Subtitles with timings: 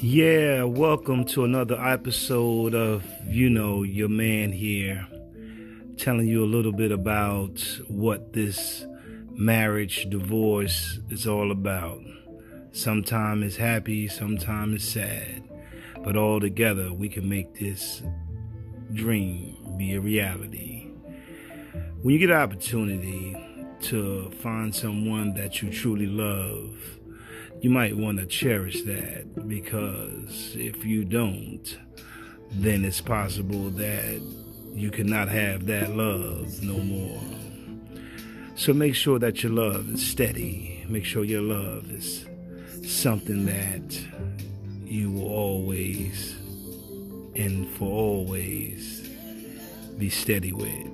[0.00, 5.08] Yeah, welcome to another episode of You Know Your Man here,
[5.96, 8.86] telling you a little bit about what this
[9.32, 11.98] marriage divorce is all about.
[12.70, 15.42] Sometimes it's happy, sometimes it's sad,
[16.04, 18.00] but all together we can make this
[18.92, 20.92] dream be a reality.
[22.02, 23.36] When you get an opportunity
[23.80, 26.97] to find someone that you truly love,
[27.60, 31.78] you might want to cherish that because if you don't,
[32.50, 34.20] then it's possible that
[34.72, 37.20] you cannot have that love no more.
[38.54, 40.84] So make sure that your love is steady.
[40.88, 42.26] Make sure your love is
[42.84, 44.00] something that
[44.84, 46.36] you will always
[47.34, 49.08] and for always
[49.98, 50.87] be steady with.